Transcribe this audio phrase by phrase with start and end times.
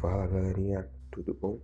[0.00, 1.60] Fala galerinha, tudo bom?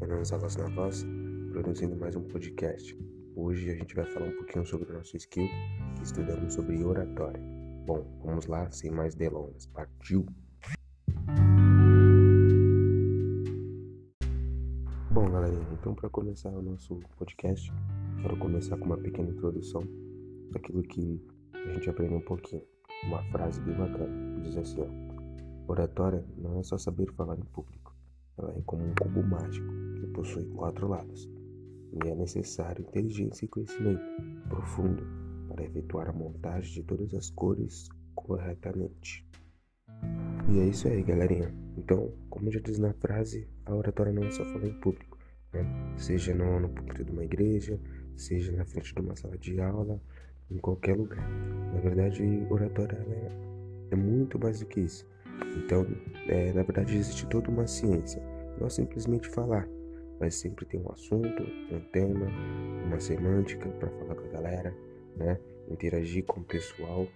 [0.00, 1.06] Meu nome é na Voz,
[1.52, 2.98] produzindo mais um podcast.
[3.36, 5.46] Hoje a gente vai falar um pouquinho sobre o nosso skill,
[5.94, 7.40] que estudamos sobre oratória.
[7.86, 9.68] Bom, vamos lá, sem mais delongas.
[9.68, 10.26] Partiu!
[15.12, 17.72] Bom, galerinha, então para começar o nosso podcast,
[18.20, 19.84] quero começar com uma pequena introdução
[20.50, 21.24] daquilo que
[21.54, 22.64] a gente aprendeu um pouquinho.
[23.04, 25.07] Uma frase bem bacana, diz assim, ó.
[25.68, 27.94] Oratória não é só saber falar em público.
[28.38, 29.68] Ela é como um cubo mágico
[30.00, 31.28] que possui quatro lados.
[31.92, 34.02] E é necessário inteligência e conhecimento
[34.48, 35.02] profundo
[35.48, 39.28] para efetuar a montagem de todas as cores corretamente.
[40.48, 41.54] E é isso aí, galerinha.
[41.76, 45.18] Então, como já diz na frase, a oratória não é só falar em público,
[45.52, 45.64] né?
[45.98, 47.78] Seja no, no de uma igreja,
[48.16, 50.00] seja na frente de uma sala de aula,
[50.50, 51.28] em qualquer lugar.
[51.74, 55.06] Na verdade, oratória é, é muito mais do que isso.
[55.56, 55.86] Então,
[56.28, 58.22] é, na verdade, existe toda uma ciência.
[58.58, 59.68] Não é simplesmente falar,
[60.20, 61.42] mas sempre tem um assunto,
[61.72, 62.26] um tema,
[62.86, 64.74] uma semântica para falar com a galera,
[65.16, 65.38] né?
[65.70, 67.06] Interagir com o pessoal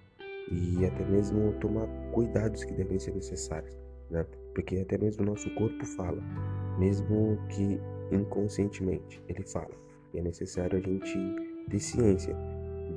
[0.51, 3.77] e até mesmo tomar cuidados que devem ser necessários,
[4.11, 4.27] né?
[4.55, 6.23] Porque até mesmo o nosso corpo fala,
[6.79, 7.81] mesmo que
[8.13, 9.71] inconscientemente ele fala.
[10.13, 11.19] E é necessário a gente
[11.71, 12.37] ter ciência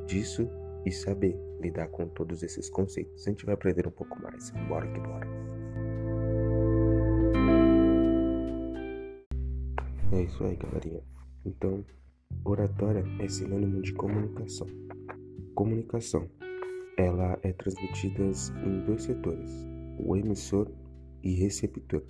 [0.05, 0.47] disso
[0.85, 3.25] e saber lidar com todos esses conceitos.
[3.25, 4.52] A gente vai aprender um pouco mais.
[4.67, 5.27] Bora que bora.
[10.11, 11.03] É isso aí, galerinha.
[11.45, 11.83] Então,
[12.44, 14.67] oratória é sinônimo de comunicação.
[15.53, 16.30] Comunicação,
[16.97, 19.52] ela é transmitida em dois setores,
[19.97, 20.72] o emissor
[21.23, 22.03] e receptor.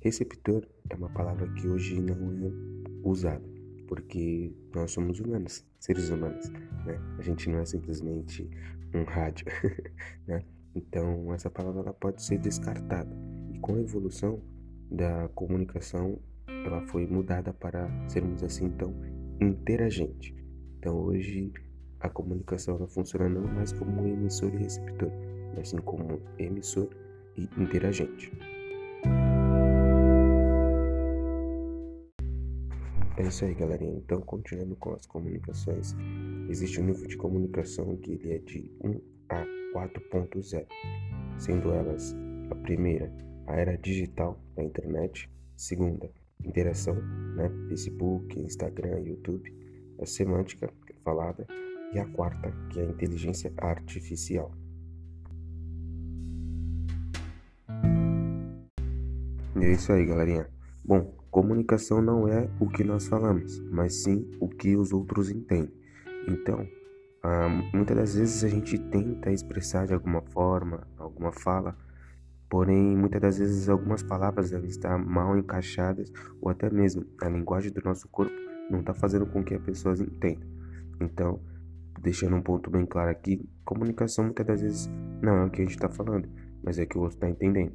[0.00, 2.50] Receptor é uma palavra que hoje não é
[3.02, 3.54] usada
[3.86, 6.48] porque nós somos humanos, seres humanos,
[6.84, 6.98] né?
[7.18, 8.48] A gente não é simplesmente
[8.94, 9.46] um rádio,
[10.26, 10.44] né?
[10.74, 13.14] Então, essa palavra ela pode ser descartada.
[13.52, 14.40] E com a evolução
[14.90, 18.94] da comunicação, ela foi mudada para sermos assim tão
[19.40, 20.34] interagente.
[20.78, 21.52] Então, hoje
[22.00, 25.10] a comunicação ela funciona não mais como emissor e receptor,
[25.56, 26.88] mas sim como emissor
[27.36, 28.32] e interagente.
[33.16, 33.96] É isso aí, galerinha.
[33.96, 35.94] Então, continuando com as comunicações,
[36.54, 39.44] existe um nível de comunicação que ele é de 1 a
[39.74, 40.66] 4.0,
[41.36, 42.14] sendo elas
[42.48, 43.12] a primeira,
[43.48, 46.08] a era digital da internet, segunda,
[46.44, 46.94] interação,
[47.34, 49.52] né, Facebook, Instagram, YouTube,
[50.00, 51.44] a semântica é falada
[51.92, 54.52] e a quarta, que é a inteligência artificial.
[59.56, 60.48] E é isso aí, galerinha.
[60.84, 65.74] Bom, Comunicação não é o que nós falamos, mas sim o que os outros entendem.
[66.28, 66.66] Então,
[67.22, 71.76] ah, muitas das vezes a gente tenta expressar de alguma forma, alguma fala,
[72.48, 77.72] porém muitas das vezes algumas palavras devem estar mal encaixadas ou até mesmo a linguagem
[77.72, 78.34] do nosso corpo
[78.70, 80.48] não está fazendo com que as pessoas entendam.
[81.00, 81.40] Então,
[82.00, 84.90] deixando um ponto bem claro aqui, comunicação muitas das vezes
[85.22, 86.28] não é o que a gente está falando,
[86.62, 87.72] mas é o que o outro está entendendo.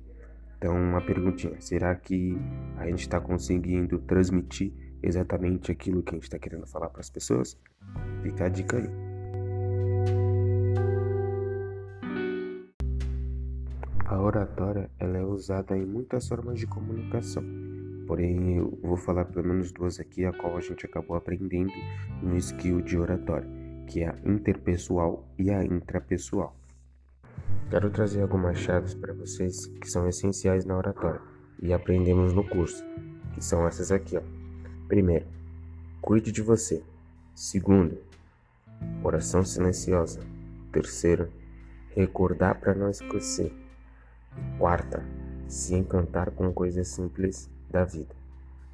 [0.57, 2.37] Então, uma perguntinha: será que
[2.77, 7.09] a gente está conseguindo transmitir exatamente aquilo que a gente está querendo falar para as
[7.09, 7.57] pessoas?
[8.21, 8.89] Fica a dica aí.
[14.05, 17.43] A oratória ela é usada em muitas formas de comunicação.
[18.07, 21.71] Porém, eu vou falar pelo menos duas aqui, a qual a gente acabou aprendendo
[22.23, 23.47] no skill de oratória,
[23.85, 26.55] que é a interpessoal e a intrapessoal.
[27.69, 31.21] Quero trazer algumas chaves para vocês que são essenciais na oratória
[31.61, 32.83] e aprendemos no curso,
[33.35, 34.21] que são essas aqui, ó.
[34.87, 35.27] Primeiro,
[36.01, 36.83] cuide de você.
[37.39, 37.97] Segundo,
[39.01, 40.19] oração silenciosa.
[40.73, 41.31] Terceiro,
[41.95, 43.53] recordar para não esquecer.
[44.57, 45.05] Quarta,
[45.47, 48.13] se encantar com coisas simples da vida.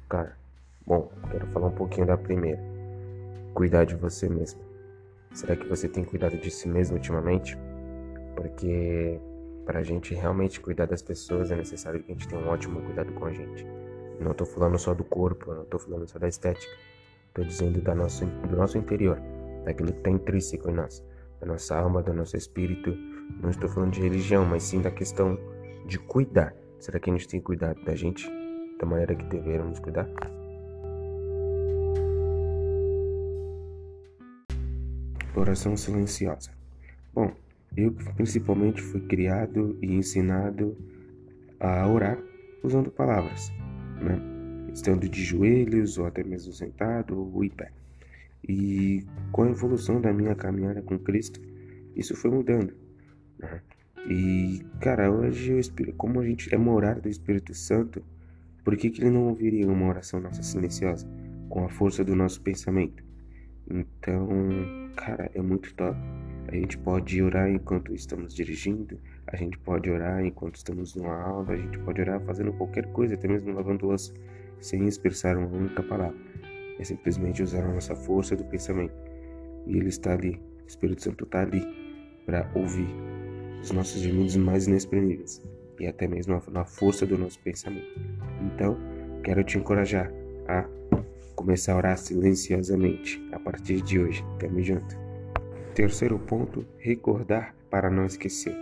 [0.08, 0.36] Cara,
[0.84, 2.60] bom, quero falar um pouquinho da primeira.
[3.54, 4.60] Cuidar de você mesmo.
[5.32, 7.56] Será que você tem cuidado de si mesmo ultimamente?
[8.36, 9.18] porque
[9.64, 12.82] para a gente realmente cuidar das pessoas é necessário que a gente tenha um ótimo
[12.82, 13.64] cuidado com a gente.
[14.20, 16.72] Não estou falando só do corpo, não estou falando só da estética,
[17.36, 19.20] estou dizendo da nosso, do nosso interior,
[19.64, 21.04] daquilo que está intrínseco em nós,
[21.40, 22.96] da nossa alma, do nosso espírito.
[23.42, 25.38] Não estou falando de religião, mas sim da questão
[25.86, 26.54] de cuidar.
[26.78, 28.26] Será que a gente tem cuidado da gente
[28.80, 30.08] da maneira que deveríamos cuidar?
[35.34, 36.50] Oração silenciosa.
[37.12, 37.30] Bom,
[37.76, 40.74] eu principalmente fui criado e ensinado
[41.60, 42.18] a orar
[42.62, 43.50] usando palavras,
[44.00, 44.35] né?
[44.76, 47.72] Estando de joelhos ou até mesmo sentado ou em pé.
[48.46, 49.02] E
[49.32, 51.40] com a evolução da minha caminhada com Cristo,
[51.96, 52.74] isso foi mudando.
[53.38, 53.62] Né?
[54.06, 55.58] E, cara, hoje,
[55.96, 58.04] como a gente é morar do Espírito Santo,
[58.62, 61.08] Por que, que ele não ouviria uma oração nossa silenciosa
[61.48, 63.02] com a força do nosso pensamento?
[63.70, 64.28] Então,
[64.96, 65.96] cara, é muito top.
[66.48, 71.52] A gente pode orar enquanto estamos dirigindo, a gente pode orar enquanto estamos numa aula,
[71.52, 74.12] a gente pode orar fazendo qualquer coisa, até mesmo lavando louça,
[74.60, 76.16] sem expressar uma única palavra.
[76.78, 78.94] É simplesmente usar a nossa força do pensamento.
[79.66, 81.62] E Ele está ali, o Espírito Santo está ali
[82.24, 82.88] para ouvir
[83.62, 85.42] os nossos gemidos mais inexprimíveis
[85.78, 88.00] e até mesmo na força do nosso pensamento.
[88.42, 88.76] Então,
[89.22, 90.12] quero te encorajar
[90.48, 90.66] a
[91.34, 94.24] começar a orar silenciosamente a partir de hoje.
[94.38, 94.96] Tamo junto.
[95.74, 98.56] Terceiro ponto, recordar para não esquecer.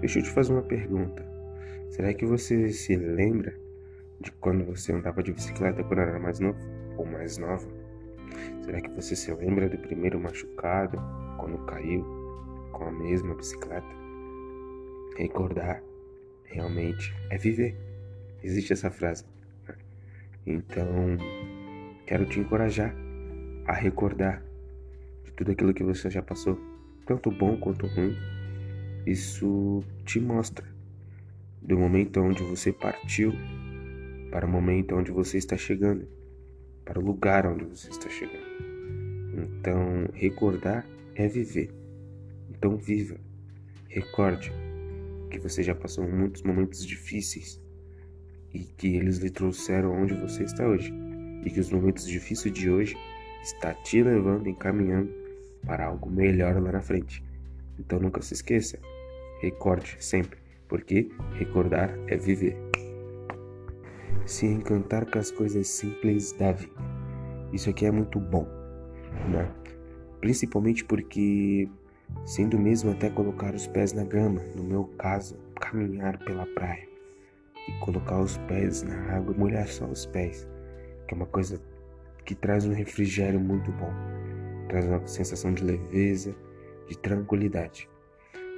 [0.00, 1.26] Deixa eu te fazer uma pergunta.
[1.90, 3.54] Será que você se lembra
[4.20, 6.58] de quando você andava de bicicleta quando era mais novo
[6.96, 7.66] ou mais nova?
[8.62, 10.98] Será que você se lembra do primeiro machucado
[11.38, 12.04] quando caiu
[12.72, 13.88] com a mesma bicicleta?
[15.16, 15.82] Recordar
[16.44, 17.76] realmente é viver.
[18.42, 19.24] Existe essa frase.
[19.66, 19.74] Né?
[20.46, 21.16] Então,
[22.06, 22.94] quero te encorajar
[23.66, 24.42] a recordar
[25.38, 26.58] tudo aquilo que você já passou,
[27.06, 28.16] tanto bom quanto ruim,
[29.06, 30.66] isso te mostra
[31.62, 33.32] do momento onde você partiu
[34.30, 36.06] para o momento onde você está chegando,
[36.84, 38.46] para o lugar onde você está chegando.
[39.34, 41.70] Então, recordar é viver.
[42.50, 43.16] Então, viva.
[43.88, 44.52] Recorde
[45.30, 47.60] que você já passou muitos momentos difíceis
[48.52, 50.92] e que eles lhe trouxeram onde você está hoje.
[51.44, 52.96] E que os momentos difíceis de hoje
[53.42, 55.12] está te levando, encaminhando
[55.64, 57.22] para algo melhor lá na frente.
[57.78, 58.78] Então nunca se esqueça,
[59.40, 61.08] recorde sempre, porque
[61.38, 62.67] recordar é viver.
[64.28, 66.72] Se encantar com as coisas simples da vida.
[67.52, 68.46] Isso aqui é muito bom,
[69.30, 69.50] né?
[70.20, 71.66] Principalmente porque,
[72.26, 76.86] sendo mesmo até colocar os pés na grama, no meu caso, caminhar pela praia
[77.68, 80.46] e colocar os pés na água molhar só os pés,
[81.06, 81.58] que é uma coisa
[82.26, 83.92] que traz um refrigério muito bom
[84.68, 86.34] traz uma sensação de leveza,
[86.88, 87.88] de tranquilidade.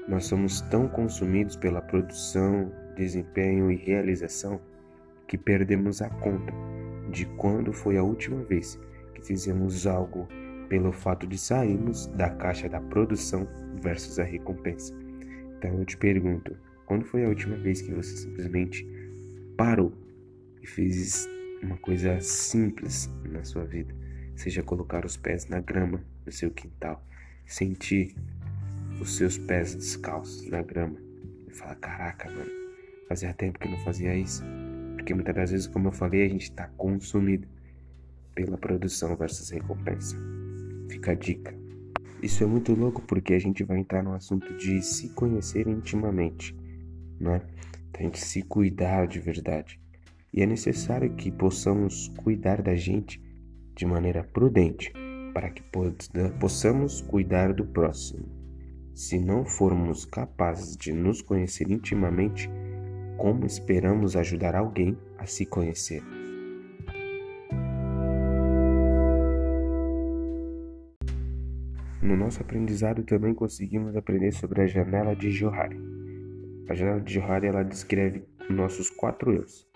[0.08, 4.60] Nós somos tão consumidos pela produção, desempenho e realização
[5.30, 6.52] que perdemos a conta
[7.08, 8.76] de quando foi a última vez
[9.14, 10.26] que fizemos algo
[10.68, 13.46] pelo fato de sairmos da caixa da produção
[13.80, 14.92] versus a recompensa.
[15.56, 18.84] Então eu te pergunto, quando foi a última vez que você simplesmente
[19.56, 19.92] parou
[20.60, 21.28] e fez
[21.62, 23.94] uma coisa simples na sua vida?
[24.34, 27.06] seja colocar os pés na grama no seu quintal,
[27.44, 28.16] sentir
[29.00, 30.96] os seus pés descalços na grama
[31.46, 32.50] e falar: caraca, mano,
[33.06, 34.42] fazia tempo que não fazia isso.
[35.00, 37.48] Porque muitas das vezes, como eu falei, a gente está consumido
[38.34, 40.14] pela produção versus recompensa.
[40.90, 41.54] Fica a dica.
[42.22, 46.54] Isso é muito louco porque a gente vai entrar no assunto de se conhecer intimamente,
[47.18, 47.40] né?
[47.98, 49.80] A gente se cuidar de verdade.
[50.34, 53.22] E é necessário que possamos cuidar da gente
[53.74, 54.92] de maneira prudente,
[55.32, 55.62] para que
[56.38, 58.28] possamos cuidar do próximo.
[58.94, 62.50] Se não formos capazes de nos conhecer intimamente,
[63.20, 66.02] como esperamos ajudar alguém a se conhecer?
[72.00, 75.78] No nosso aprendizado também conseguimos aprender sobre a janela de Johari.
[76.66, 79.68] A janela de Johari ela descreve nossos quatro eus.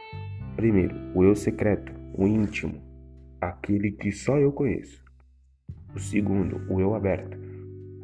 [0.57, 2.81] Primeiro, o eu secreto, o íntimo,
[3.43, 5.05] aquele que só eu conheço.
[5.95, 7.37] O segundo, o eu aberto,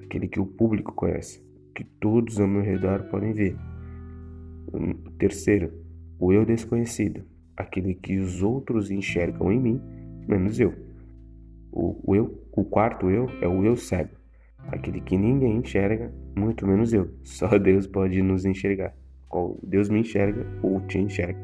[0.02, 1.42] aquele que o público conhece,
[1.75, 3.69] que todos ao meu redor podem ver.
[5.18, 5.72] Terceiro,
[6.18, 7.24] o eu desconhecido,
[7.56, 9.80] aquele que os outros enxergam em mim,
[10.28, 10.74] menos eu.
[11.72, 14.16] O, o, eu, o quarto eu é o eu cego,
[14.68, 17.10] aquele que ninguém enxerga, muito menos eu.
[17.22, 18.94] Só Deus pode nos enxergar.
[19.62, 21.38] Deus me enxerga ou te enxerga.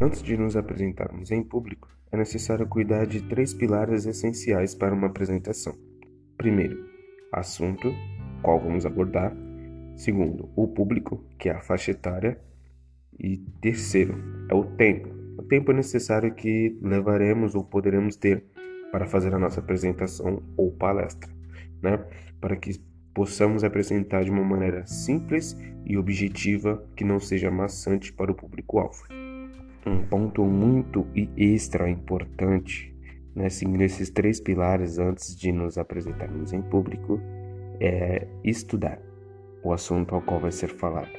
[0.00, 5.06] Antes de nos apresentarmos em público, é necessário cuidar de três pilares essenciais para uma
[5.06, 5.74] apresentação.
[6.36, 6.84] Primeiro,
[7.32, 7.92] assunto,
[8.42, 9.34] qual vamos abordar.
[9.96, 12.40] Segundo, o público, que é a faixa etária.
[13.18, 14.14] E terceiro,
[14.48, 15.08] é o tempo.
[15.38, 18.44] O tempo necessário que levaremos ou poderemos ter
[18.90, 21.30] para fazer a nossa apresentação ou palestra,
[21.82, 22.04] né?
[22.40, 22.78] Para que
[23.14, 29.02] possamos apresentar de uma maneira simples e objetiva que não seja maçante para o público-alvo.
[29.86, 32.91] Um ponto muito e extra importante,
[33.34, 37.20] né, seguindo esses três pilares antes de nos apresentarmos em público,
[37.80, 39.00] é estudar
[39.62, 41.12] o assunto ao qual vai ser falado.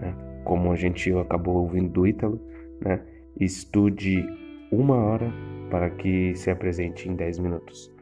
[0.00, 0.14] Né?
[0.44, 2.40] Como a gente acabou ouvindo do Ítalo,
[2.80, 3.00] né?
[3.38, 4.24] estude
[4.70, 5.32] uma hora
[5.70, 7.92] para que se apresente em 10 minutos.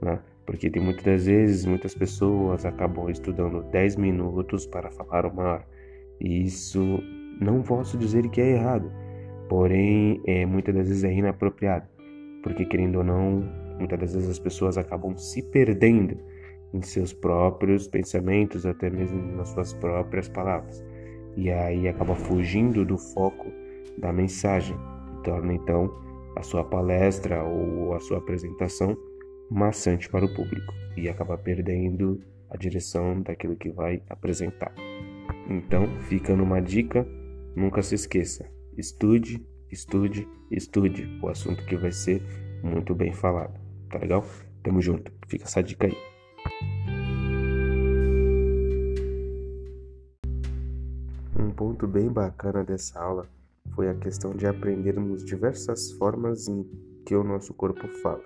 [0.00, 0.18] Né?
[0.46, 5.66] Porque tem muitas das vezes, muitas pessoas acabam estudando 10 minutos para falar uma hora.
[6.20, 7.00] E isso
[7.40, 8.90] não posso dizer que é errado,
[9.48, 11.86] porém, é, muitas das vezes é inapropriado.
[12.42, 13.44] Porque, querendo ou não,
[13.78, 16.16] muitas das vezes as pessoas acabam se perdendo
[16.72, 20.82] em seus próprios pensamentos, até mesmo nas suas próprias palavras.
[21.36, 23.46] E aí acaba fugindo do foco
[23.98, 24.76] da mensagem
[25.18, 25.90] e torna então
[26.36, 28.96] a sua palestra ou a sua apresentação
[29.50, 32.20] maçante para o público e acaba perdendo
[32.50, 34.74] a direção daquilo que vai apresentar.
[35.48, 37.06] Então, fica numa dica,
[37.54, 42.22] nunca se esqueça: estude, estude, estude o assunto que vai ser
[42.62, 43.58] muito bem falado.
[43.90, 44.24] Tá legal?
[44.62, 45.10] Tamo junto.
[45.26, 45.96] Fica essa dica aí.
[51.38, 53.28] Um ponto bem bacana dessa aula
[53.74, 56.64] foi a questão de aprendermos diversas formas em
[57.04, 58.22] que o nosso corpo fala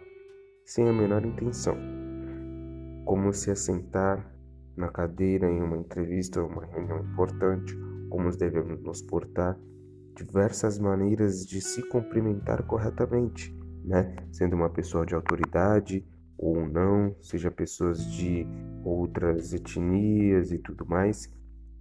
[0.67, 1.77] sem a menor intenção,
[3.05, 4.35] como se assentar
[4.77, 7.73] na cadeira em uma entrevista ou uma reunião importante,
[8.11, 9.57] como devemos nos portar,
[10.17, 14.17] diversas maneiras de se cumprimentar corretamente, né?
[14.33, 16.05] Sendo uma pessoa de autoridade
[16.39, 18.47] ou não, seja pessoas de
[18.85, 21.33] outras etnias e tudo mais,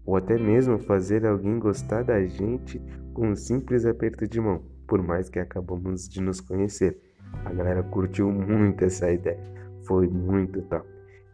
[0.05, 2.81] ou até mesmo fazer alguém gostar da gente
[3.13, 6.99] com um simples aperto de mão, por mais que acabamos de nos conhecer.
[7.43, 9.39] A galera curtiu muito essa ideia.
[9.85, 10.87] Foi muito top.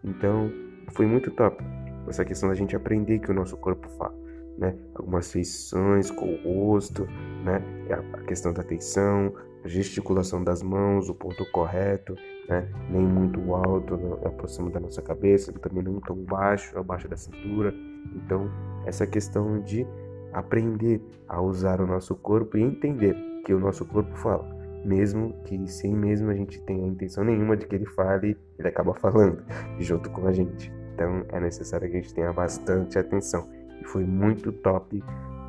[0.03, 0.51] Então,
[0.93, 1.63] foi muito top.
[2.07, 4.15] Essa questão da gente aprender que o nosso corpo fala,
[4.57, 4.75] né?
[4.95, 7.05] Algumas feições com o rosto,
[7.43, 7.61] né?
[7.89, 12.15] A questão da atenção, a gesticulação das mãos, o ponto correto,
[12.47, 12.67] né?
[12.89, 17.73] Nem muito alto, aproxima da nossa cabeça, também não tão baixo, abaixo da cintura.
[18.15, 18.49] Então,
[18.85, 19.85] essa questão de
[20.33, 23.15] aprender a usar o nosso corpo e entender
[23.45, 27.67] que o nosso corpo fala mesmo que sem mesmo a gente tenha intenção nenhuma de
[27.67, 29.43] que ele fale, ele acaba falando
[29.79, 30.71] junto com a gente.
[30.93, 33.47] Então é necessário que a gente tenha bastante atenção.
[33.81, 35.03] E foi muito top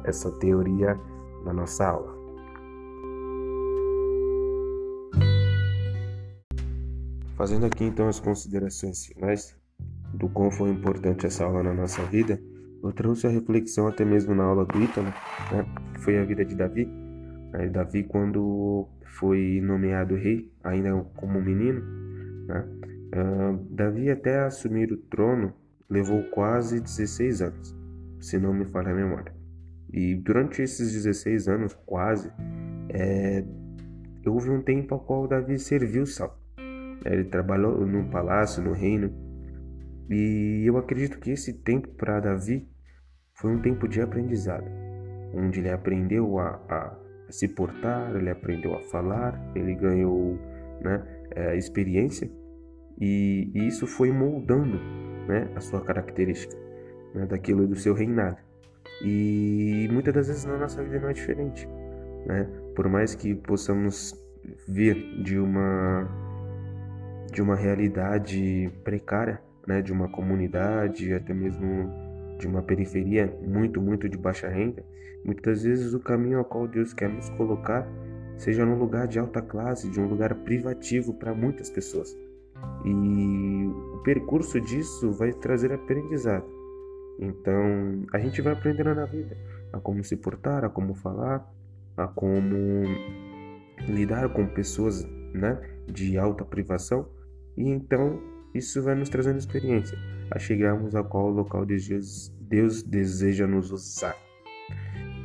[0.04, 0.98] essa teoria
[1.44, 2.12] na nossa aula.
[7.36, 9.56] Fazendo aqui então as considerações finais
[10.14, 12.40] do quão foi importante essa aula na nossa vida,
[12.82, 16.44] eu trouxe a reflexão até mesmo na aula do Ítalo, né, que foi a vida
[16.44, 16.88] de Davi.
[17.54, 21.80] Aí Davi, quando foi nomeado rei, ainda como menino.
[22.46, 22.64] Né?
[23.14, 25.52] Uh, Davi, até assumir o trono,
[25.88, 27.76] levou quase 16 anos,
[28.22, 29.34] se não me falha a memória.
[29.92, 32.32] E durante esses 16 anos, quase,
[32.88, 33.44] é,
[34.26, 36.32] houve um tempo ao qual Davi serviu Saul.
[37.04, 39.12] Ele trabalhou no palácio, no reino,
[40.08, 42.66] e eu acredito que esse tempo para Davi
[43.34, 44.66] foi um tempo de aprendizado,
[45.34, 50.38] onde ele aprendeu a, a a se portar, ele aprendeu a falar, ele ganhou
[50.82, 51.02] né,
[51.34, 52.30] é, experiência
[53.00, 54.78] e, e, isso foi moldando
[55.26, 56.54] né, a sua característica
[57.14, 58.36] né, daquilo do seu reinado.
[59.04, 61.68] E muitas das vezes na nossa vida não é diferente.
[62.26, 62.48] Né?
[62.74, 64.14] Por mais que possamos
[64.66, 66.08] vir de uma
[67.32, 71.90] de uma realidade precária, né, de uma comunidade, até mesmo
[72.38, 74.84] de uma periferia muito, muito de baixa renda,
[75.24, 77.88] muitas vezes o caminho ao qual Deus quer nos colocar
[78.36, 82.14] seja num lugar de alta classe, de um lugar privativo para muitas pessoas.
[82.84, 86.61] E o percurso disso vai trazer aprendizado.
[87.18, 89.36] Então, a gente vai aprendendo na vida
[89.72, 91.48] a como se portar, a como falar,
[91.96, 92.84] a como
[93.88, 97.08] lidar com pessoas, né, de alta privação.
[97.56, 98.20] E então,
[98.54, 99.96] isso vai nos trazendo experiência
[100.30, 104.16] a chegarmos ao qual local de Deus, Deus deseja nos usar.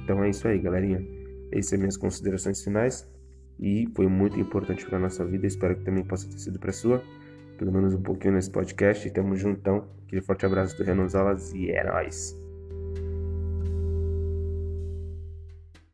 [0.04, 1.06] Então é isso aí, galerinha.
[1.52, 3.10] Essas são minhas considerações finais
[3.60, 5.46] e foi muito importante para nossa vida.
[5.46, 7.04] Espero que também possa ter sido para sua.
[7.58, 9.08] Pelo menos um pouquinho nesse podcast.
[9.08, 9.88] E tamo juntão.
[10.06, 12.47] Aquele forte abraço do Renan Zalas e é nóis.